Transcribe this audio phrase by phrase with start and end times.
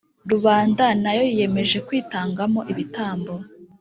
[0.31, 3.33] rubanda nayo yiyemeje kwitanga mo ibitambo.